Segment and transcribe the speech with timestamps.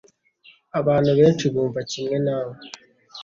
[0.79, 2.55] Abantu benshi bumva kimwe nawe.